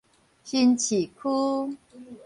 [0.43, 1.77] 新市區